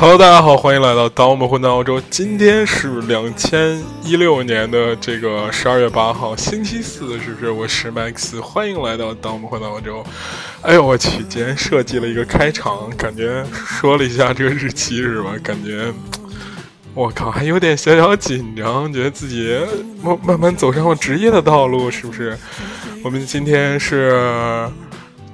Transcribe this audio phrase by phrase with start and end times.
[0.00, 2.00] Hello，大家好，欢迎来到《当我们混到澳洲》。
[2.08, 7.50] 今天是两千一六年的这个十二月八号，星期四，是不是？
[7.50, 10.02] 我是 Max，欢迎来到《当我们混到澳洲》。
[10.62, 15.34] 哎呦我去，今天设计了一个开场，感觉说了一下这个日期是吧？
[15.42, 15.92] 感觉
[16.94, 19.54] 我靠，还有点小小紧张，觉得自己
[20.02, 22.34] 慢慢慢走上了职业的道路，是不是？
[23.04, 24.66] 我们今天是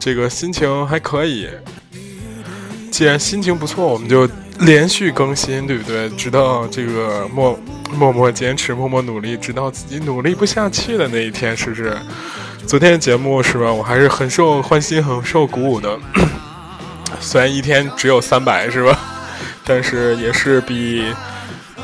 [0.00, 1.48] 这个心情还可以，
[2.90, 4.28] 既然心情不错，我们就
[4.60, 6.09] 连续更新，对不对？
[6.10, 7.59] 直到这个默
[7.93, 11.96] 默默坚持、默默努力，直到自己努力不下去的那一天，是不是？
[12.66, 13.73] 昨天的节目是吧？
[13.73, 15.98] 我还是很受欢心、很受鼓舞的。
[17.21, 18.98] 虽然一天只有三百是吧？
[19.65, 21.04] 但是也是比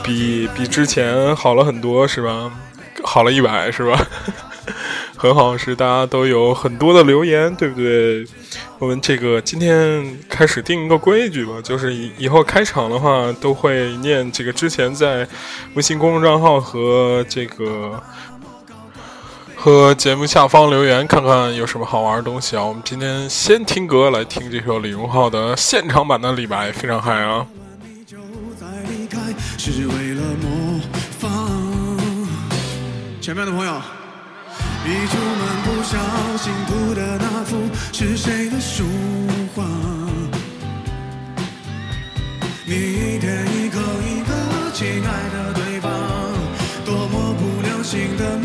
[0.02, 2.50] 比比之前好了很多是吧？
[3.04, 4.06] 好了一百是吧？
[5.22, 8.26] 很好，是大家都有很多的留言，对不对？
[8.80, 15.24] 我们这个今天开始定一个规矩吧，就是以以后开场的话都会念这个之前在
[15.74, 18.02] 微信公众账号和这个
[19.54, 22.64] 和节目下方留言，看看有什么好玩的东西啊。
[22.64, 27.46] 我们今天先听歌，来听这首李荣浩的现场版的李白，非常嗨啊！
[33.20, 33.80] 前面的朋友，
[34.84, 35.96] 一出门不小
[36.38, 37.56] 心吐的那幅
[37.92, 38.84] 是谁的书
[39.54, 39.62] 画？
[42.66, 44.32] 你一天一口一个
[44.72, 45.90] 亲爱的对方，
[46.84, 48.36] 多么不流行的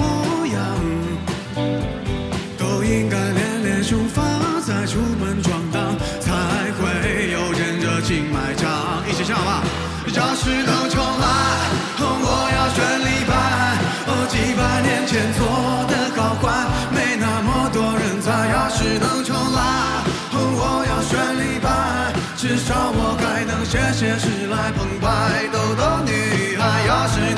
[23.69, 26.85] 这些时来澎湃逗逗女孩。
[26.87, 27.36] 要是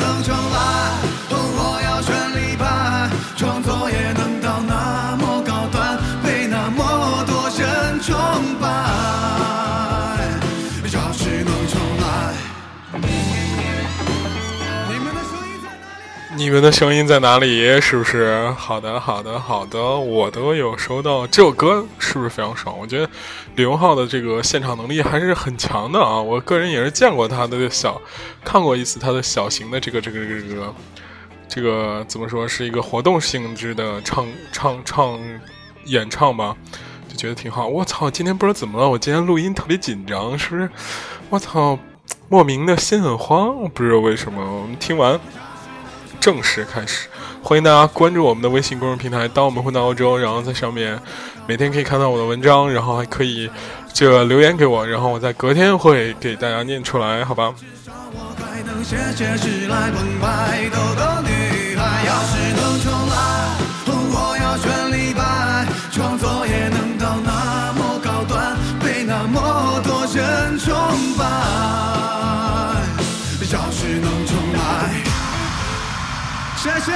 [16.39, 17.81] 你们的声音在哪里？
[17.81, 18.49] 是不是？
[18.51, 21.27] 好的，好的，好的，我都有收到。
[21.27, 22.79] 这首歌是不是非常爽？
[22.79, 23.09] 我觉得
[23.55, 26.17] 李荣浩的这个现场能力还是很强的啊！
[26.17, 28.01] 我个人也是见过他的小，
[28.41, 30.75] 看过一次他的小型的这个这个这个这个
[31.49, 35.19] 这个怎么说是一个活动性质的唱唱唱
[35.83, 36.55] 演唱吧，
[37.09, 37.67] 就觉得挺好。
[37.67, 40.69] 我操，今天不知道怎么了，我今天录音特别紧张，是不是？
[41.29, 41.77] 我操，
[42.29, 44.41] 莫名的心很慌，不知道为什么。
[44.61, 45.19] 我们听完。
[46.19, 47.07] 正式开始，
[47.41, 50.99] 欢迎大家关注我们的微信公众平台“当我们混到欧洲”，然后在上面
[51.47, 53.49] 每天可以看到我的文章，然后还可以
[53.93, 57.53] 这个留言给我，然后我在隔天会给大家念出来，好吧？
[58.11, 58.59] 我还
[76.69, 76.91] 谢谢。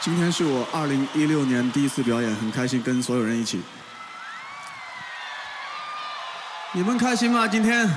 [0.00, 3.60] 今天是我二零一六年第一次表演，很开心跟所有人一起。
[6.72, 7.46] 你们开心吗？
[7.46, 7.90] 今天？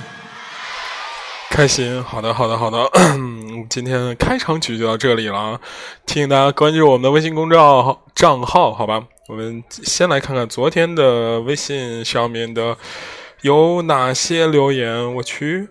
[1.50, 2.90] 开心，好的，好的，好的。
[3.70, 5.60] 今天开场曲就到这里了啊，
[6.06, 9.02] 提醒大家关注我们的微信公众号账号，好吧？
[9.28, 12.76] 我们先来看看昨天的微信上面的
[13.42, 15.14] 有哪些留言。
[15.14, 15.68] 我去，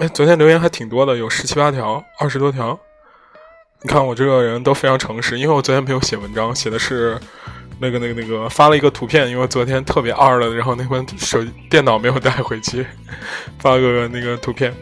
[0.00, 2.76] 哎，昨天留言还挺多的，有十七八条，二十多条。
[3.82, 7.16] 你看我这个人都非常诚实，因为我昨天没有写文章，写的是
[7.78, 11.38] 那个、那个、那个发了一个图片，因为昨天特别二了，然后那本手
[11.70, 12.84] 电脑没有带回去，
[13.60, 14.74] 发个那个图片。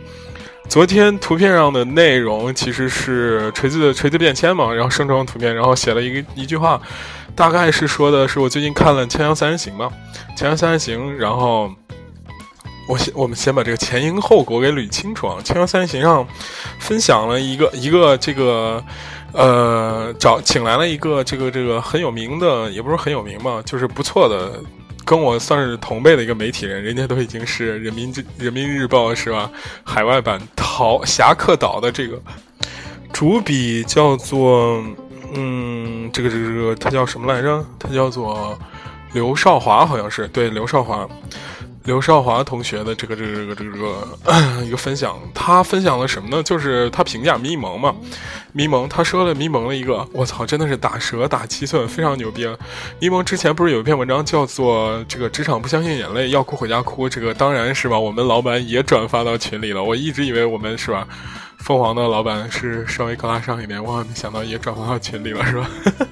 [0.67, 6.81] 昨天图片上的内容其实是锤子的锤子便签嘛，然后生成图片，然后写了一个一句话，
[7.35, 9.91] 大概是说的是我最近看了《锵锵三人行》嘛，
[10.41, 11.70] 《锵锵三人行》，然后
[12.88, 16.26] 我先我们先把这个前因后果给捋清楚啊，《锵锵三人行》上
[16.79, 18.82] 分享了一个一个这个
[19.32, 24.61] 呃找请来了一个这个这个很有名的，也不是很有名嘛，就是不错的。
[25.05, 29.50] 跟我算是同辈的一个媒体人，人家都已经是人民人民日报是吧？
[29.82, 32.17] 海外版逃侠客岛的这个
[33.12, 34.81] 主笔叫做
[35.34, 37.64] 嗯，这个这个这个他叫什么来着？
[37.81, 38.56] 他叫做
[39.12, 41.05] 刘少华，好像是对刘少华。
[41.84, 46.43] 刘少华同学的这个这个这个这个 一个分享，他分享了什么呢？
[46.43, 47.94] 就是他评价咪蒙嘛，
[48.52, 52.56] 咪蒙他说了咪蒙的一个，我操，真的是打蛇打七寸，非常牛逼了。
[53.00, 59.82] 咪蒙之前不是有一篇文章叫做这个职场不相信眼泪，要哭回家哭，这个当然是吧，我们老板也转发到群里了。
[59.82, 61.06] 我一直以为我们是吧，
[61.58, 65.69] 凤凰的老板是稍微高大上一点，万万没想到也转发到群里了，是吧？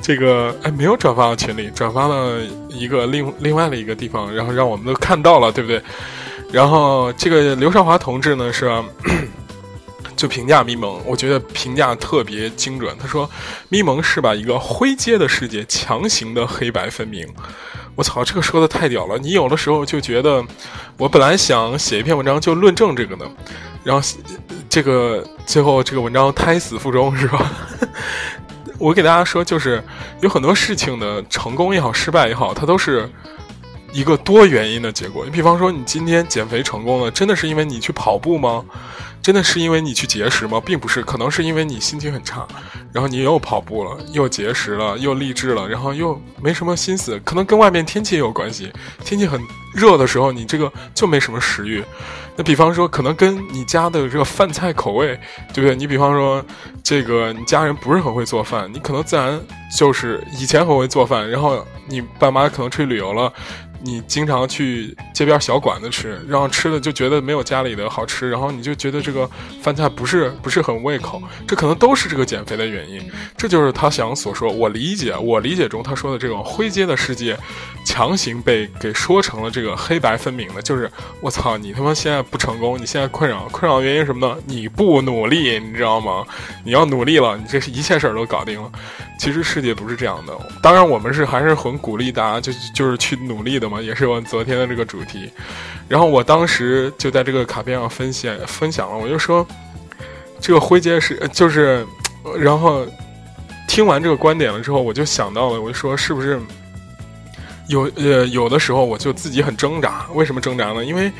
[0.00, 5.82] 这个哎，没有转发到群里，转发了一个另另外的一个地方，然后让我们都看到了，对不对？
[6.52, 8.70] 然后这个刘少华同志呢，是？
[10.16, 12.96] 就评价咪蒙，我觉得评价特别精准。
[12.98, 13.28] 他说，
[13.68, 17.28] 咪蒙是把一个灰阶的世界强行的黑白分明。
[17.94, 19.18] 我操，这个说的太屌了！
[19.18, 20.42] 你有的时候就觉得，
[20.96, 23.26] 我本来想写一篇文章就论证这个呢，
[23.84, 24.08] 然后
[24.70, 27.52] 这个最后这个文章胎死腹中，是吧？
[28.78, 29.82] 我给大家说，就是
[30.20, 33.08] 有很多事情的成功也好，失败也好，它都是
[33.92, 35.24] 一个多原因的结果。
[35.24, 38.64] 你比方说，你今天减肥成功了，真的是因为你去跑步吗？
[39.22, 40.62] 真的是因为你去节食吗？
[40.64, 42.46] 并不是，可能是因为你心情很差，
[42.92, 48.72] 然后你又跑步了，又节食了，又励志了，然后又没什么心思，可能跟外面天气也有关系。
[49.04, 49.40] 天气很
[49.74, 51.84] 热的时候，你这个就没什么食欲。
[52.38, 55.18] 那比方说，可能跟你家的这个饭菜口味，
[55.54, 55.74] 对不对？
[55.74, 56.44] 你比方说，
[56.84, 59.40] 这个你家人不是很会做饭，你可能自然
[59.74, 63.32] 就是以前很会做饭，然后你爸妈可能出去旅游了。
[63.86, 69.30] 你经常去街边小馆子吃，然后吃的就觉得没有家里的好吃，然后你就觉得这个
[69.62, 73.00] 饭菜不是不是很胃口，这可能都是这个减肥的原因。
[73.36, 77.38] 这就是他想所说，我理解，我理解中他说的这种灰阶的世界，
[77.84, 80.90] 强行被给说成了这个黑白分明的，就是
[81.20, 84.36] 我操，你他妈现在不成功，你现在困扰，困扰的原因什么呢？
[84.46, 86.26] 你不努力，你知道吗？
[86.64, 88.68] 你要努力了，你这是一切事儿都搞定了。
[89.18, 90.32] 其实世界不是这样的，
[90.62, 95.30] 当然我们是还是很鼓励大家，就就是去努力的嘛，也是我昨天的这个主题。
[95.88, 99.46] 然后我当时就在这个卡片上分享分享了，我就说，
[100.40, 101.86] 这个灰阶是就是，
[102.38, 102.86] 然后
[103.66, 106.40] 听完这个观点了之后，我就想到了，我就说是不是
[107.68, 110.84] 有呃有的时候我就自己很挣扎，为什么挣扎呢？
[110.84, 111.10] 因为。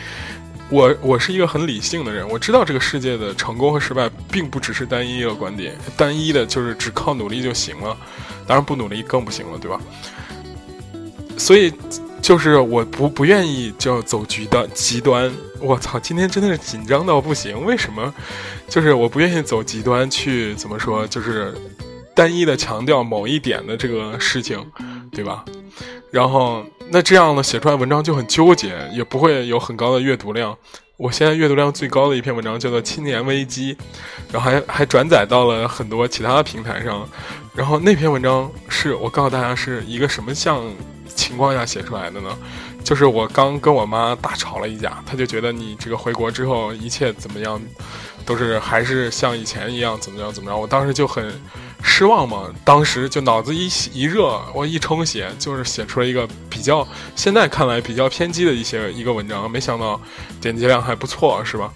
[0.69, 7.97] 我我是一个很理性的人，我知道这个世界的成功和失败并不只是单一的观点，单一的就是只靠努力就行了，
[8.47, 9.81] 当然不努力更不行了，对吧？
[11.39, 11.73] 所以
[12.21, 18.13] 就是我不不愿意就走极端极端，我操，今天真的是紧张到不行，为什么？
[18.69, 21.55] 就是我不愿意走极端去怎么说，就是
[22.13, 24.67] 单一的强调某一点的这个事情，
[25.13, 25.45] 对吧？
[26.11, 30.57] 然后，那这样呢，写出来文章就很纠结，也不会有很高的阅读量。
[30.97, 33.75] 我现在阅读量最高的一篇文章叫做《青年危机》，
[34.33, 37.07] 然后还还转载到了很多其他的平台上。
[37.55, 40.63] 然后那篇文章是我告诉大家是一个什么像
[41.15, 42.31] 情况下写出来的呢？
[42.83, 47.61] 就是我刚跟我妈大吵了一架，她就觉得你这个回国之后一切怎么样，
[48.25, 50.59] 都是还是像以前一样怎么样怎么样。
[50.59, 51.31] 我当时就很。
[51.89, 52.53] 失望嘛？
[52.65, 59.49] 当时就脑子一一热，我一冲写，就是写出了一个比较现在看来比较偏激的一些一个文章。
[59.49, 59.99] 没想到
[60.41, 61.73] 点击量还不错，是吧？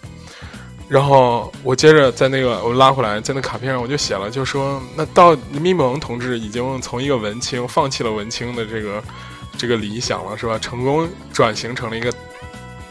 [0.89, 9.03] 然后我接着在那个我拉回来，在那卡片上我就写了，就说那到咪蒙同志已经从一个文青放弃了文青的这个
[9.57, 10.59] 这个理想了，是吧？
[10.59, 12.13] 成功转型成了一个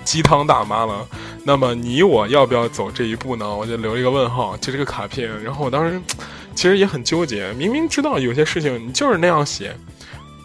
[0.03, 1.05] 鸡汤大妈了。
[1.43, 3.53] 那么你我要不要走这一步呢？
[3.53, 5.29] 我就留一个问号，就这个卡片。
[5.43, 6.01] 然后我当时。
[6.59, 9.73] 其实也很纠结，明明知道有些事情你就是那样写，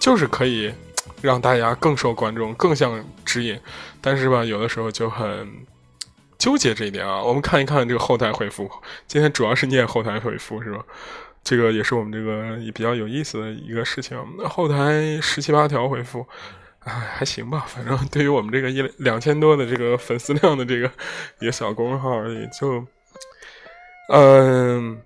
[0.00, 0.72] 就是可以
[1.20, 3.58] 让大家更受观众，更像指引，
[4.00, 5.52] 但是吧，有的时候就很
[6.38, 7.20] 纠结这一点啊。
[7.20, 8.70] 我们看一看这个后台回复，
[9.08, 10.84] 今天主要是念后台回复是吧？
[11.42, 14.16] 这个也是我们这个也比较有意思的一个事情。
[14.48, 16.24] 后台十七八条回复，
[16.84, 20.88] 哎，还行吧，反正对于我们这个一两千多的这个粉丝量的这个
[21.40, 22.86] 一个小公众号，也就
[24.12, 24.96] 嗯。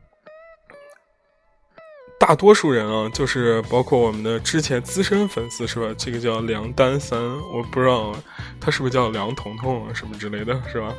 [2.19, 5.95] 大多数人啊，就是包括我们的之前资深粉丝，是吧？
[5.97, 7.19] 这个叫梁丹三，
[7.55, 8.13] 我不知道
[8.61, 10.93] 他是不是叫梁彤彤，什么之类的，是吧？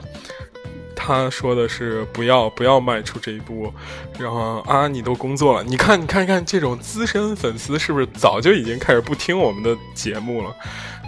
[0.95, 3.71] 他说的是不要不要迈出这一步，
[4.17, 10.55] 然后啊，你都工作了，你看你看看这种资深粉丝是不是早就已经开始不听我们的节目了？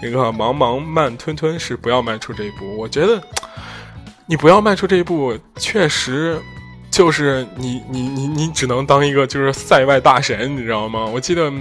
[0.03, 3.21] 那个茫茫慢吞吞是不要迈出这一步，我觉得
[4.25, 6.37] 你不要迈出这一步，确实。
[6.91, 11.05] 就是你你你你只能当一个就是塞外大神，你知道吗？
[11.05, 11.51] 我记得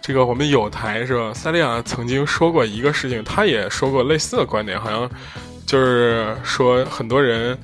[0.00, 1.34] 这个我们有台是吧？
[1.34, 5.10] 塞利亚曾经说过一个事情，他也说过类似的观点，好像
[5.66, 7.58] 就是说很多人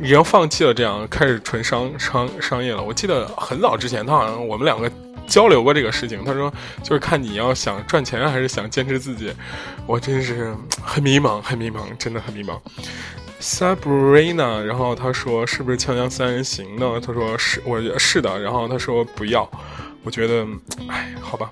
[0.00, 2.82] 已经放弃了这样，开始纯商商商业了。
[2.82, 4.90] 我记得很早之前，他好像我们两个
[5.26, 6.22] 交流过这个事情。
[6.24, 6.52] 他说，
[6.82, 9.32] 就是看你要想赚钱还是想坚持自己。
[9.86, 12.58] 我真是很迷茫，很迷茫，真的很迷茫。
[13.42, 17.00] Sabrina，然后他说是不是锵锵三人行呢？
[17.04, 18.38] 他说是，我觉得是的。
[18.38, 19.50] 然后他说不要，
[20.04, 20.46] 我觉得，
[20.88, 21.50] 哎，好吧。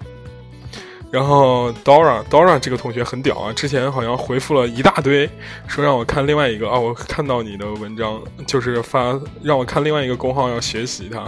[1.11, 5.29] 然后 Dora Dora 这个同学很屌啊，之前好像回复了一大堆，
[5.67, 11.27] 说让我看另外一个啊，我看到你的文章，就是发让我看另外一个公号要学习他，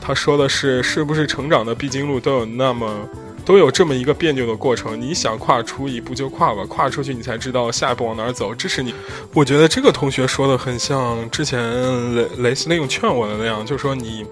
[0.00, 3.08] 他说的是是不是成长的必经路都有那么
[3.44, 8.94] 都有这么一个别扭的过程，你想跨出一步就跨吧，跨出去你才知道下一步往哪儿走，支持你。
[9.34, 14.24] 我觉得这个同学说的很像之前雷雷司令劝我的那样，就说你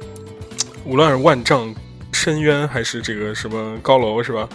[0.84, 1.74] 无论是万丈。
[2.12, 4.46] 深渊还是这个什么高楼是吧？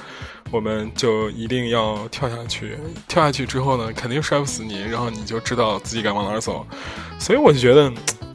[0.52, 2.78] 我们就一定要跳下去。
[3.08, 6.68] 跳下去之后呢，肯定摔不死你，然后你就知道自己该往哪儿走。
[7.18, 7.92] 所以我就觉得，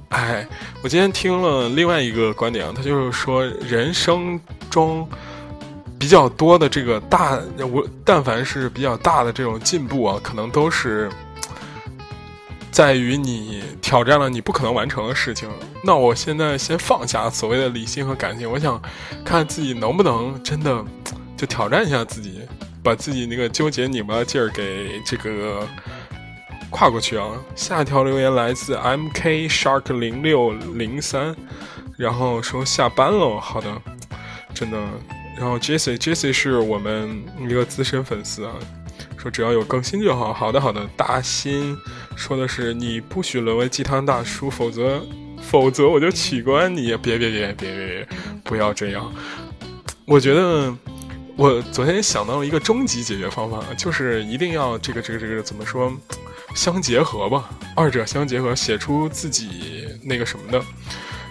[0.09, 0.49] 哎，
[0.83, 5.07] 我今天听了另外一个观点啊，他就是说，人生中
[6.01, 7.39] 比较多的这个大，
[7.71, 11.09] 我但凡是比较大的这种进步啊，可能都是。
[12.73, 15.51] 在于你挑战了你不可能完成的事情，
[15.83, 18.81] 那我现在先放下所谓的理性和感性，我想
[19.25, 20.83] 看自己能不能真的
[21.37, 22.41] 就挑战一下自己，
[22.83, 25.67] 把自己那个纠结拧巴的劲儿给这个
[26.71, 27.27] 跨过去啊！
[27.57, 31.35] 下一条留言来自 M K Shark 零六零三，
[31.99, 33.67] 然后说下班了，好的，
[34.55, 34.79] 真的，
[35.41, 38.53] 然后 Jesse Jesse 是我们一个资深粉丝啊。
[39.17, 40.33] 说只要有更新就好。
[40.33, 40.87] 好的，好的。
[40.97, 41.77] 大新
[42.17, 45.03] 说的是你不许沦为鸡汤大叔，否则
[45.43, 46.95] 否则我就取关你。
[46.97, 48.09] 别别别别别别，
[48.45, 49.13] 不要这样。
[50.07, 50.75] 我觉得
[51.37, 55.93] 我昨天想到了一个终极解决方法，就是一定要这个这个这个怎么说
[56.55, 60.63] 相结合吧，二者相结合，写出自己那个什么的。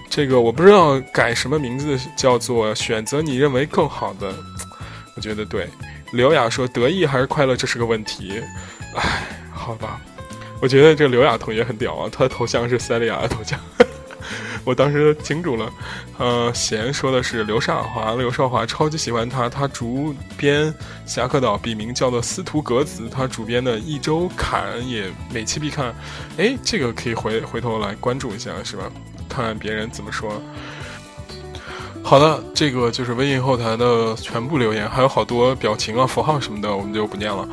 [0.10, 4.34] 这个我不知道改什么名字，叫做选择你认为更好的。
[5.16, 5.70] 我觉得对。
[6.12, 8.42] 刘雅说：“得意还是快乐，这是个问题。”
[8.98, 10.02] 唉，好吧，
[10.60, 13.60] 我觉得这刘雅同学很屌啊，他的头像是塞利亚的头像，
[14.66, 15.72] 我当时惊住了。
[16.18, 20.66] 呃，贤说的是刘少华，刘少华超级喜欢他，他主编
[21.06, 25.94] 《侠客岛》，笔名叫做司徒格子，他主编的《一周刊》也每期必看。
[26.38, 28.92] 哎，这个可以回回头来关注一下，是吧？
[29.30, 30.42] 看看别人怎么说。
[32.02, 37.48] 好的，这个就是微信后台的全部留言，还有好多表情啊、符号什么的，我们就不念了。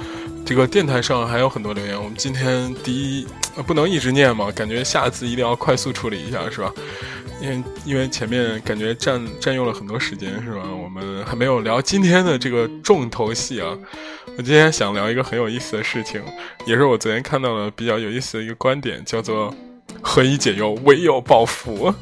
[0.46, 3.26] 这个电台上还有很多留言，我们今天第一
[3.66, 6.72] 不能一直念嘛，感觉下次一定要快速处理一下，是吧？
[7.42, 10.62] 因为因为前面感觉占占用了很多时间，是吧？
[10.82, 13.76] 我们还没有聊今天的这个重头戏啊。
[14.38, 16.22] 我今天想聊一个很有意思的事情，
[16.64, 19.52] 也是我昨天看到的比较有意思的一个观点，叫做
[20.08, 21.92] “何以解忧，唯有暴富”。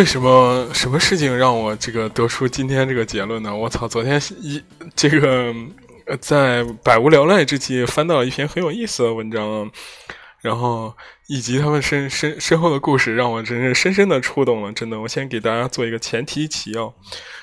[0.00, 3.54] 为什么什么事情让我这个得出今天这个结论呢？
[3.54, 3.86] 我操！
[3.86, 4.64] 昨天一
[4.96, 5.54] 这个
[6.22, 9.70] 在百无聊赖之际翻到了一篇很有意思的文章，
[10.40, 10.96] 然后
[11.28, 14.72] 以及他们身身身后的故事，让我真是深深的触动了。
[14.72, 16.94] 真的，我先给大家做一个前提提要，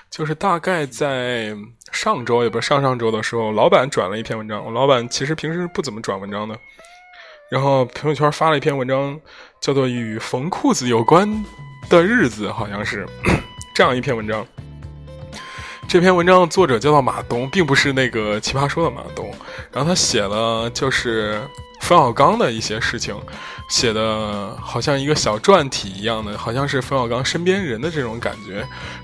[0.09, 1.55] 就是大概在
[1.91, 4.65] 上周也不是上上周的时候，老板转了一篇文章。
[4.65, 6.57] 我老板其实平时不怎么转文章的，
[7.49, 9.19] 然后朋友圈发了一篇文章，
[9.61, 11.27] 叫做《与缝裤子有关》。
[11.89, 13.07] 的日子好像是
[13.73, 14.45] 这样一篇文章。
[15.87, 19.33] 这篇文章的作者叫做马东，并不是那个奇葩说的马东。
[19.71, 21.39] 然后他写了就是
[21.87, 23.15] 冯小刚的一些事情，
[23.69, 28.55] 写的好像一个小传体一样的，好像是冯小刚身边人的这种感觉。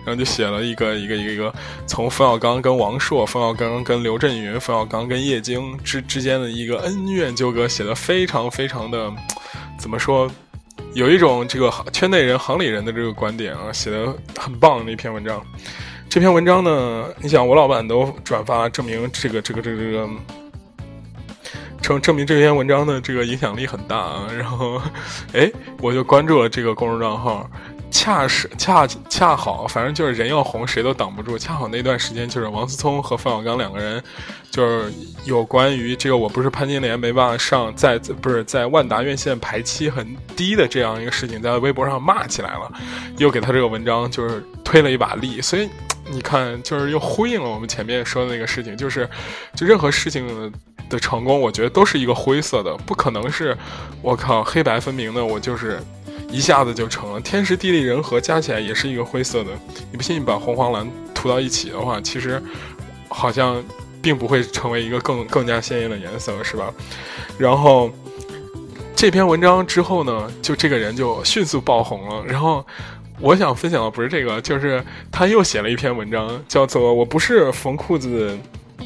[0.04, 1.54] 然后就写了一个一个一个一个
[1.88, 9.10] 从冯小刚跟王朔、冯小刚跟刘震云、冯小刚跟叶京之之间的一个恩怨纠葛，写的非常非常的
[9.80, 10.30] 怎么说？
[10.94, 15.42] 有一种这个圈内人、行里人的这个观点啊，写的很棒的一篇文章。
[16.10, 20.10] 这篇文章呢，你想我老板都转发，证明这个、这个、这个、这个，
[21.84, 24.28] 证证明这篇文章的这个影响力很大啊。
[24.36, 24.82] 然后，
[25.34, 27.48] 哎，我就关注了这个公众账号。
[27.92, 31.38] 恰是恰恰好，反正就是人要红，谁都挡不住。
[31.38, 34.04] 恰好那段时间就是王思聪和冯小刚两个人，
[34.50, 34.92] 就是
[35.26, 42.72] 有关于这个我不是潘金莲没办法上在不是在万达院线排期很低的这样一个事情，在微博上骂起来了，
[43.18, 45.40] 又给他这个文章就是推了一把力。
[45.40, 45.70] 所以
[46.10, 49.08] 你看，就是又呼应了我们前面说的那个事情，就是
[49.56, 50.52] 就任何事情
[50.90, 53.58] 的成功，我觉得都是一个灰色的，不可能是
[54.02, 55.80] 我靠黑白分明的，我就是。
[56.32, 59.52] 一下子就成了，天时地利人和加起来也是一个灰色的。
[59.92, 62.42] 你不信，你把红黄蓝涂到一起的话，其实
[63.08, 63.64] 好像
[64.02, 66.74] 并不会成为一个更更加鲜艳的颜色，是吧？
[67.38, 67.92] 然后
[68.96, 72.26] 这篇文章之后呢，就这个人就迅速爆红了。
[72.26, 72.66] 然后
[73.20, 78.32] 我想分享的不是这个，就是他又写了一篇文章，叫做《我不是缝裤子》。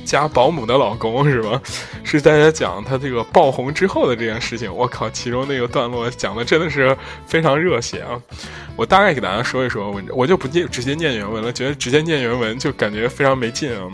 [0.05, 1.61] 加保姆的老公是吧？
[2.03, 4.73] 是大家讲他这个爆红之后的这件事情。
[4.73, 8.19] 我靠，其中那个段落讲的真的是非常热血啊！
[8.75, 13.89] 我大概给大家说一说我，我就不念直接念原文了，觉得直接念原文就感觉非常没劲啊。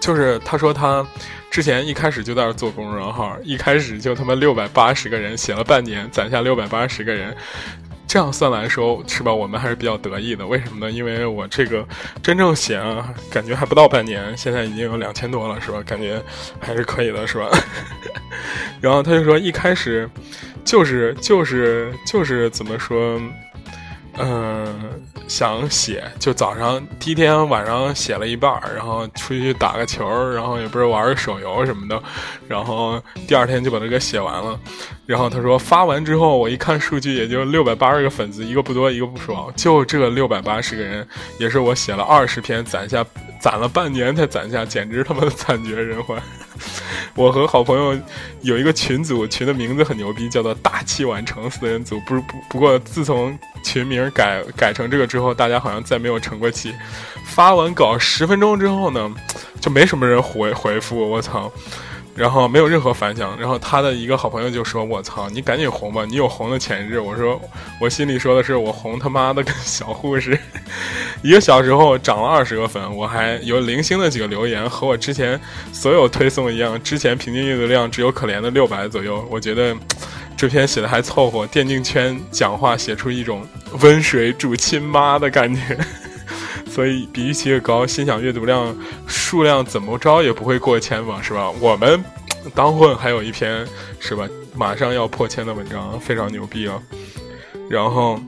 [0.00, 1.06] 就是他说他
[1.50, 7.36] 之前一开始就在那做公众号，一开始就他妈六百八十个人写了半年，攒下六百八十个人。
[8.10, 9.32] 这样算来说，是吧？
[9.32, 10.44] 我们还是比较得意的。
[10.44, 10.90] 为什么呢？
[10.90, 11.86] 因为我这个
[12.20, 15.80] 真正写啊，感觉还不到半年，现在已经有两千多了，是吧？
[15.86, 16.20] 感觉
[16.58, 17.48] 还是可以的，是吧？
[18.82, 20.10] 然后他就说，一开始
[20.64, 23.20] 就是就是就是怎么说？
[24.18, 24.76] 嗯，
[25.28, 32.02] 想写就早上第一天晚上写了一半，然后出去打个球，然后也不是玩个手游什么的，
[32.48, 34.58] 然后第二天就把它给写完了。
[35.06, 41.06] 然后他说发完之后，我一看数据也就六百八十个粉丝，一个不多一个不少，就这六百八十个人，
[41.38, 43.04] 也是我写了二十篇攒下，
[43.40, 46.20] 攒了半年才攒下，简直他妈的惨绝人寰。
[47.20, 47.94] 我和好朋友
[48.40, 52.00] 有一个群组，群的名字很牛逼，叫做“大器晚成四人组”。
[52.08, 56.72] 不是不不过，自从群名改改成这个之后，大家好像再没有成过气。
[57.26, 59.14] 发完稿十分钟之后呢，
[59.60, 61.10] 就没什么人回回复。
[61.10, 61.52] 我操！
[62.20, 67.40] 然后没有任何反响，然后他的一个好朋友就说：“我操，你赶紧红吧，你有红的潜质。”我说
[67.80, 70.38] ：“我心里说的是，我红他妈的跟小护士，
[71.24, 75.40] 一个小时后涨了二十个粉，我还有零星的几个留言，和我之前
[75.72, 79.26] 所有推送一样，之前平均阅读量只有可怜的六百左右。
[79.30, 79.74] 我觉得
[80.36, 83.48] 这篇写的还凑合，电竞圈讲话写出一种
[83.80, 85.78] 温水煮亲妈的感觉。”
[86.70, 88.74] 所以比预期越高，心想阅读量
[89.08, 91.50] 数量怎么着也不会过千吧，是吧？
[91.60, 92.02] 我们
[92.54, 93.66] 当混还有一篇
[93.98, 96.80] 是吧，马上要破千的文章，非常牛逼啊！
[97.68, 98.20] 然后，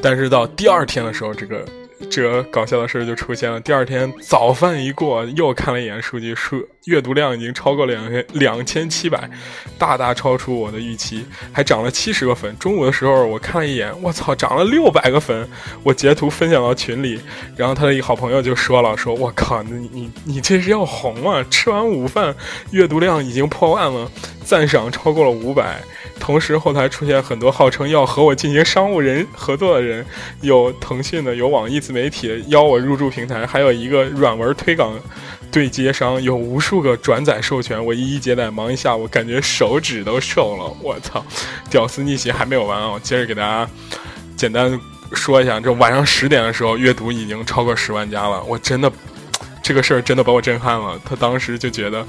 [0.00, 1.64] 但是到第二天的时候，这个。
[2.08, 3.60] 这搞笑的事就出现了。
[3.60, 9.28] 第二天早饭一过，又看了一眼数据，数阅读量已经超过两千两千七百，
[9.78, 12.56] 大大超出我的预期，还涨了七十个粉。
[12.58, 15.48] 中午的时候我看了一眼，我操，涨了六百个粉！
[15.82, 17.20] 我截图分享到群里，
[17.56, 21.44] 然后他的一好朋友就说了：“说我靠，你你你这是要红啊！
[21.50, 22.34] 吃完午饭，
[22.70, 24.10] 阅读量已经破万了，
[24.42, 25.80] 赞赏超过了五百。”
[26.20, 30.06] 同时，后台出现很多号称要和我进行商务人合作的人，
[30.42, 34.96] 有腾讯的，有网易自媒体邀我入驻平台，还有一个软文推广
[35.50, 40.76] 对接商，有无数个转载授权，我一一接待，忙一下午，感觉手指都瘦了。
[40.82, 41.24] 我操，
[41.68, 42.90] 屌丝逆袭还没有完啊！
[42.90, 43.68] 我接着给大家
[44.36, 44.78] 简单
[45.12, 48.92] 说一下，这晚上十点的时候，阅读已经超过十万加了，我真的。
[49.70, 51.00] 这个事儿真的把我震撼了。
[51.04, 52.04] 他当时就觉得，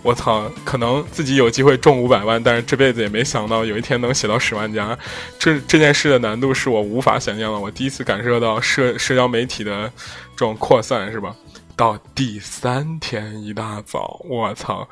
[0.00, 4.96] 我操，可能自己有机会中五百万，但是这辈子也没想到有一天能写到十万加。
[5.36, 7.58] 这这件事的难度是我无法想象的。
[7.58, 9.90] 我第一次感受到社社交媒体的
[10.36, 11.34] 这种扩散，是吧？
[11.80, 14.86] 到第三天一大早，我操，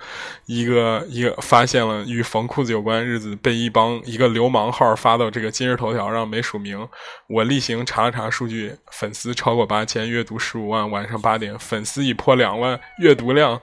[0.46, 6.88] 一个一个发现了与缝裤子有关日子，被一帮一个流氓号发到这个今日头条上没署名。
[7.26, 10.90] 我例行查了查数据，粉丝超过八千，阅读十五万。
[10.90, 13.60] 晚上八点，粉丝已破两万，阅读量。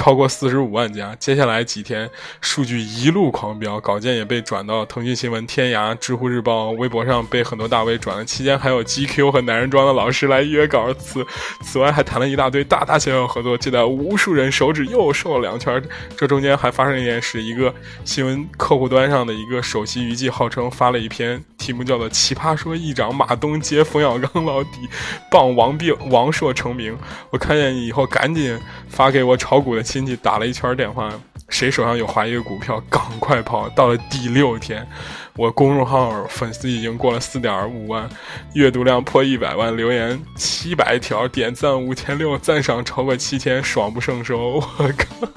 [0.00, 2.08] 超过四十五万加，接下来几天
[2.40, 8.24] 数据一路狂飙，稿件也被转到腾讯新闻、天涯、知乎日报、微博上，被很多大 V 转了。
[8.24, 11.22] 期间还有 GQ 和男人装的老师来约稿，此
[11.62, 15.84] 此外还谈了一大堆大大小小合作，接待无数人，手指又瘦了两圈。
[16.16, 24.88] 这中间还发生一件事：一个新闻客户端上的一个首席娱记号称发了一篇题目叫做《奇葩说议长马东接冯小刚老底，
[25.30, 26.94] 傍王病王朔成名》。
[27.28, 28.58] 我看见以后赶紧
[28.88, 29.84] 发给我炒股的。
[29.90, 31.10] 亲戚打了一圈电话，
[31.48, 33.68] 谁手上有华谊的股票，赶快跑！
[33.70, 34.86] 到了第六天，
[35.34, 38.08] 我公众号粉丝已经过了四点五万，
[38.54, 44.62] 阅读量破一百万，留言七百条，点赞五千六，赞赏超过七千，爽不胜收！
[44.78, 45.28] 我靠！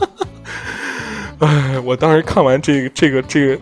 [1.47, 3.59] 哎，我当时看完这个这个这个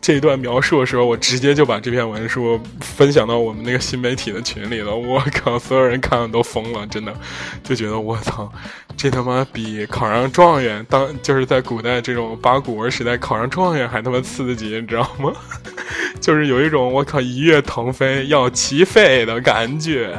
[0.00, 4.94] 这一段描述的时候，我直接就把这篇文书分享到我们那个新媒体的群里了。
[4.94, 7.14] 我靠，所有人看了都疯了，真的
[7.62, 8.52] 就觉得我操，
[8.96, 15.32] 这他妈比考上状元当就是在古代这种八股文时代考上状元还他妈刺激，你知道吗？
[16.20, 20.18] 就是有一种我靠一跃腾飞要起飞的感觉，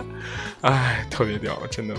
[0.61, 1.95] 哎，特别屌，真的。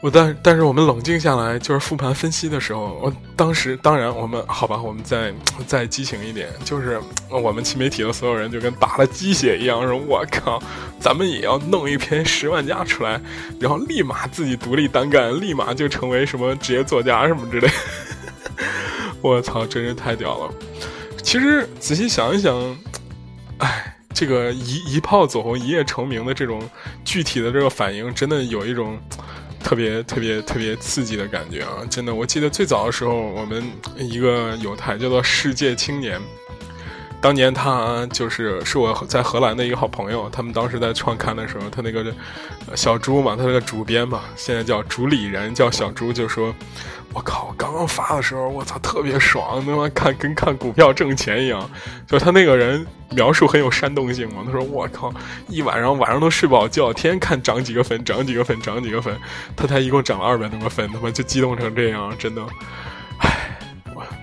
[0.00, 5.30] 我但但是我们冷静下来，就是复盘分析的时候，我当时当然我们好吧，我们再
[5.66, 10.58] 再激情一点，就是我们新媒体的所有人就跟打了鸡血一样，说我靠，
[10.98, 13.20] 咱们也要弄一篇十万加出来，
[13.60, 17.68] 然后立马自己独立单干，立马就成为什么职业作家什么之类。
[19.20, 20.54] 我操，真是太屌了！
[21.22, 22.74] 其实仔细想一想，
[23.58, 26.62] 哎，这个一一炮走红、一夜成名的这种
[27.04, 28.98] 具体的这个反应，真的有一种。
[29.62, 31.84] 特别特别特别刺激的感觉啊！
[31.88, 33.62] 真的，我记得最早的时候，我们
[33.96, 36.18] 一个有台叫做《世界青年》，
[37.20, 42.04] 当年他就是是我在荷兰的一个好朋友，他们当时在创刊的时候，他那个
[42.74, 46.54] 小猪嘛，他那个主编嘛，现在叫主理人，叫小猪，就说。
[47.12, 47.48] 我靠！
[47.48, 51.68] 我刚刚发的时候，我操，特别爽，他妈看跟看股票挣钱一样。
[52.06, 55.12] 就他那个人描述很有煽动性嘛，他说：“我靠，
[55.48, 59.12] 一晚上晚上都睡不好觉，天天看涨几个粉，涨几个粉，涨几个粉。”
[59.56, 62.46] 他才一共涨了二百多个粉，他妈就激动成这样，真的，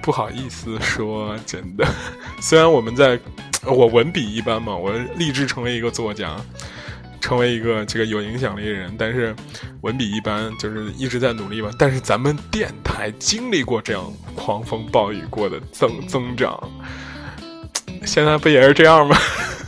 [0.08, 1.86] 不好意思说，真的。
[2.39, 3.20] 虽然我们在，
[3.67, 6.34] 我文笔一般嘛，我立志成为一个作家。
[7.20, 9.36] 成为一个这个有影响力的人，但是
[9.82, 11.70] 文笔一般，就是一直在努力吧。
[11.78, 16.58] 但是咱们电台经历过这样狂风暴雨过的增增长，
[18.08, 19.17] 现在不也是这样吗？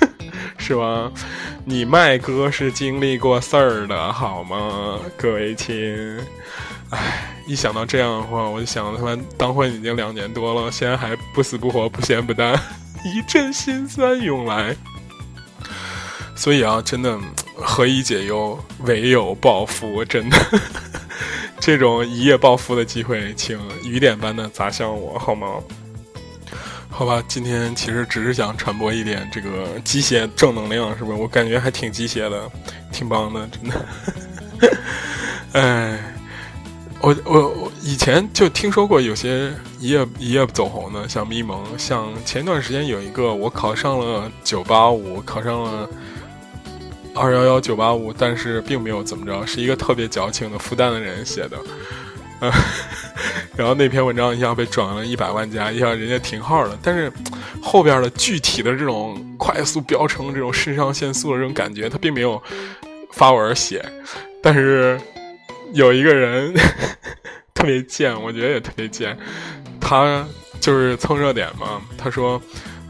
[0.57, 1.11] 是吧？
[1.65, 4.97] 你麦哥是经历过事儿的好吗？
[5.17, 6.17] 各位亲，
[6.91, 12.59] 唉，一想到这样的话，我就想他妈当婚已经两年多了，现在还不死不活、不咸不淡，
[13.05, 14.75] 一阵心酸涌来。
[16.35, 17.19] 所以啊，真的，
[17.55, 20.03] 何以解忧，唯有暴富。
[20.05, 20.37] 真的，
[21.59, 25.47] 这种一夜暴富的机会，请雨点般的砸向我，好吗？
[26.89, 31.17] 好吧，今天其实只是想传播一点这个鸡血正能量，是不是？
[31.17, 32.49] 我感觉还挺鸡血的，
[32.91, 33.85] 挺棒的，真的。
[35.53, 36.08] 哎，
[37.01, 45.89] 我我我以前就听说过有些一夜一夜走红的，像咪蒙，像前段时间有一个，我考上了九八五，考上了。
[47.15, 51.57] 二幺幺九八五，但是并没有怎么着，是一个特别矫情的复旦的人写的，
[52.39, 52.51] 嗯，
[53.57, 57.11] 然后那篇文章一下被转了一百万加，一下人家停号了，但是
[57.61, 62.41] 后边的具体的这种快速飙升这种肾上腺素的这种感觉，他并没有
[63.11, 63.83] 发文写，
[64.41, 64.97] 但是
[65.73, 66.53] 有一个人
[67.53, 69.17] 特别贱，我觉得也特别贱，
[69.79, 70.25] 他
[70.59, 72.41] 就是蹭热点嘛，他说。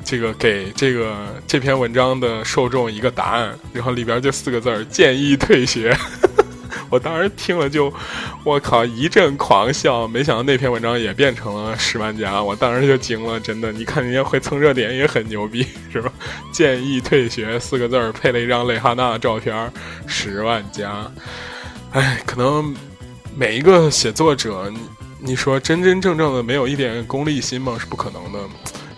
[0.01, 1.13] 这个给这个
[1.45, 5.95] 这篇文章的受众一个答案，然后里边就四个字儿：建议退学。
[6.89, 7.93] 我当时听了就，
[8.43, 10.07] 我靠，一阵狂笑。
[10.07, 13.71] 没想到那篇文章也变成了十万加，我当时就惊了，真的。
[13.71, 16.11] 你看人家会蹭热点也很牛逼， 是吧？
[16.51, 19.71] 建议退学四个字儿配了一张蕾哈娜的照片，
[20.07, 21.05] 十万加。
[21.91, 22.75] 哎，可能
[23.35, 24.79] 每一个写作者，你
[25.19, 27.77] 你说真真正正的没有一点功利心吗？
[27.79, 28.39] 是不可能的。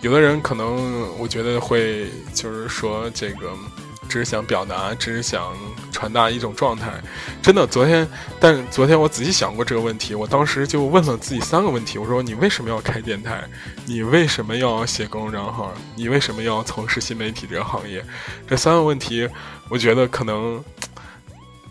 [0.01, 3.53] 有的人可能我觉得会，就是说这个，
[4.09, 5.53] 只是想表达，只是想
[5.89, 6.91] 传达一种状态。
[7.41, 8.05] 真的，昨天，
[8.41, 13.41] 但昨天我仔细想过这个问题，我当时就问了自己三个问题：我说你为什么要开电台？
[13.85, 15.73] 你为什么要写公众账号？
[15.95, 18.03] 你为什么要从事新媒体这个行业？
[18.45, 19.29] 这三个问题，
[19.69, 20.61] 我觉得可能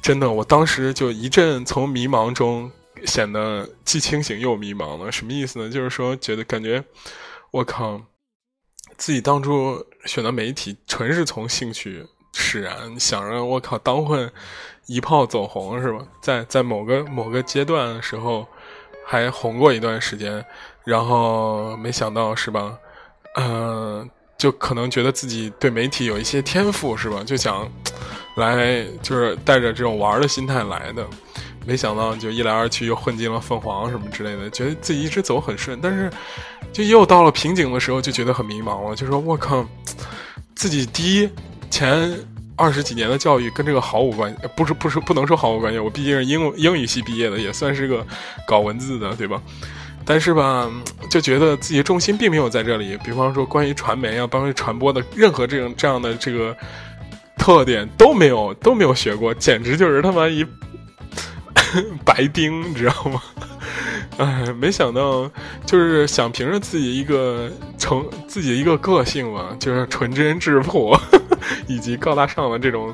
[0.03, 2.71] 真的，我当时就一阵从迷茫中
[3.05, 5.13] 显得既清醒又迷茫了。
[5.13, 5.69] 什么意思呢？
[5.71, 6.85] 就是说，觉得感觉
[7.51, 8.01] 我靠。
[8.97, 14.31] 自己当初选择媒体，纯是从兴趣使然，想着我靠当混
[14.85, 16.07] 一炮走红是吧？
[16.21, 18.47] 在在某个某个阶段的时候，
[19.07, 20.45] 还红过一段时间，
[20.85, 22.79] 然后没想到是吧？
[23.37, 24.11] 嗯，
[24.41, 27.23] 就可能觉得自己对媒体有一些天赋是吧？
[27.23, 27.71] 就想
[28.37, 31.07] 来就是带着这种玩的心态来的。
[31.67, 36.11] 没想到就一来二去又混进了凤凰什么之类的，觉得自己一直走很顺，但是
[36.73, 38.97] 就又到了瓶颈的时候，就觉得很迷茫了。
[38.97, 39.63] 就说我靠，
[40.55, 41.29] 自己第一
[41.71, 42.19] 前
[42.57, 45.79] 二十几年的教育跟这个毫无关系，不是不是不能说毫无关系。
[45.79, 48.05] 我毕竟是英英语系毕业的，也算是个
[48.47, 49.39] 搞文字的，对吧？
[50.11, 50.69] 但是吧，
[51.09, 52.99] 就觉得自己重心并没有在这里。
[53.05, 56.57] 比方说关于传媒啊，关于传播的任何这种这样的这个
[57.39, 60.45] 特点都没有都没有学过，简直就是他妈一。
[62.05, 63.23] 白丁，你知道吗？
[64.19, 65.31] 哎，没想到，
[65.65, 70.99] 就是想凭着自己一个成自己一个个性嘛，就是纯真质朴
[71.69, 72.93] 以及高大上的这种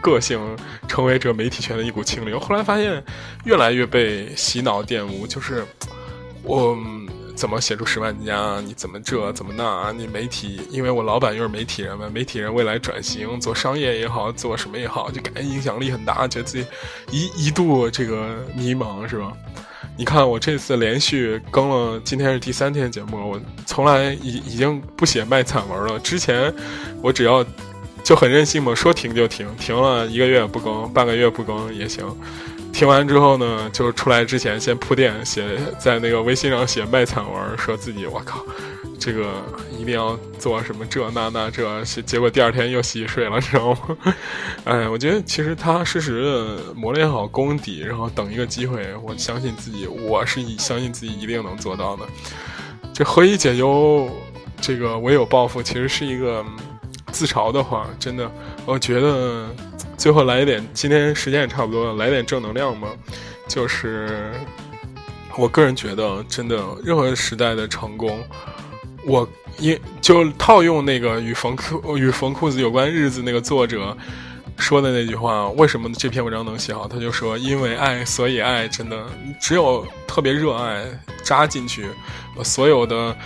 [0.00, 0.40] 个性，
[0.88, 2.40] 成为这媒体圈的一股清流。
[2.40, 3.04] 后来发现，
[3.44, 5.62] 越来越被洗脑玷污，就是
[6.46, 6.76] 我。
[7.36, 8.62] 怎么写出十万加？
[8.62, 9.92] 你怎么这怎么那？
[9.92, 16.66] 你媒体，因为我老板又是媒体人嘛，媒体人未来转型做商业也好，做什么也好，就感觉影响力很大，觉得自己
[17.10, 19.30] 一 一度这个迷茫是吧？
[19.98, 26.00] 你看我这次连续更了，今天是第三天节目，我从来已已经不写卖惨文了。
[26.00, 26.50] 之前
[27.02, 27.44] 我只要
[28.02, 32.02] 就很任性嘛，说停就停，停了一个月不更，半个月不更也行。
[32.76, 38.44] 听完之后呢，就出来之前先铺垫，写在那个微信上写卖惨文，说自己我靠，
[38.98, 39.42] 这个
[39.78, 44.14] 一定要做什么这那那这，结果第二天又洗睡了，知道吗？
[44.64, 52.02] 哎，我觉得其实踏踏实实的磨练好功底，然后等一个机会，我相信自己，我是相信自己一定能做到的。
[52.92, 54.06] 这何以解忧，
[54.60, 56.44] 这个唯有报复，其实是一个
[57.10, 58.30] 自嘲的话，真的，
[58.66, 59.46] 我觉得。
[59.96, 62.88] 最后来一点，今天时间也差不多了，来点正能量吧。
[63.48, 64.30] 就是
[65.36, 68.22] 我个人觉得，真的任何时代的成功，
[69.04, 69.26] 我
[69.58, 73.96] 因就套用那个与冯裤与冯裤子有关日子那个作者
[74.58, 76.86] 说的那句话，为什么这篇文章能写好？
[76.86, 78.68] 他就说，因为爱，所以爱。
[78.68, 79.06] 真的，
[79.40, 80.84] 只有特别热爱，
[81.22, 81.86] 扎进去，
[82.42, 83.16] 所有的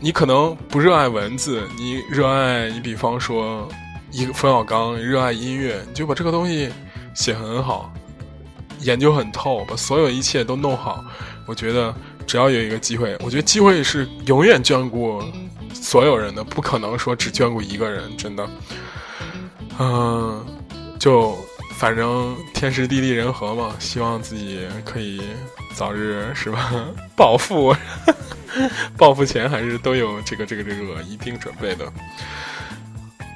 [0.00, 3.68] 你可能不热爱文字，你热爱，你比方说。
[4.10, 6.70] 一个冯小刚热爱音乐，你就把这个东西
[7.14, 7.92] 写很好，
[8.80, 11.04] 研究很透，把所有一切都弄好。
[11.46, 11.94] 我觉得
[12.26, 15.22] 只要有一个机会，我觉得机会是永远眷顾
[15.72, 18.48] 所有人的，不可能说只眷顾一个人，真的。
[19.78, 20.44] 嗯，
[20.98, 21.36] 就
[21.76, 25.22] 反正天时地利人和嘛，希望自己可以
[25.74, 26.72] 早日是吧？
[27.14, 27.74] 暴富，
[28.98, 31.90] 暴富前还是都有这个这个这个一定准备的。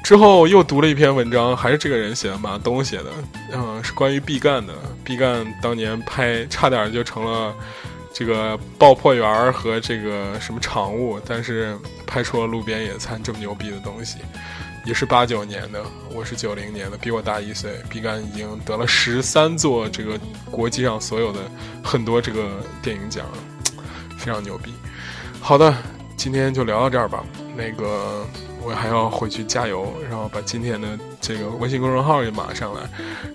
[0.02, 3.10] 之后又读了一篇文章，还是这个人写的，马东写的，
[3.52, 4.74] 嗯，是关于毕赣的。
[5.04, 7.54] 毕赣当年拍，差点就成了
[8.12, 14.18] 这个爆破员和这个什么场务，但是拍出了路边野餐这么牛逼的东西，
[14.84, 17.80] 也是八九年的，我是九零年的，比我大一岁。
[17.88, 20.18] 毕赣已经得了十三座这个
[20.50, 21.40] 国际上所有的
[21.82, 23.24] 很多这个电影奖，
[24.18, 24.74] 非常牛逼。
[25.40, 25.72] 好的，
[26.16, 27.24] 今天就聊到这儿吧，
[27.56, 28.26] 那个。
[28.64, 32.82] 我还要回去加油，然后把今天的这个微信公众号也码上来。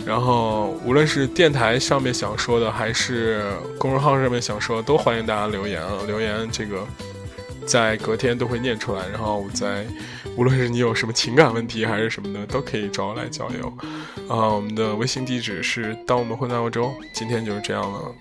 [0.05, 3.43] 然后无论是电台上面想说的，还是
[3.77, 5.99] 公众号上面想说，都欢迎大家留言啊！
[6.07, 6.85] 留言这个
[7.65, 9.07] 在隔天都会念出来。
[9.09, 9.85] 然后在
[10.35, 13.67] 无论是你有什么情感问题还是什么的，都可以找我来交流。
[14.29, 16.93] 啊，我们的微信地址是当我们混在欧洲。
[17.13, 18.15] 今天就是这样了，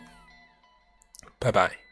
[1.38, 1.85] 拜拜。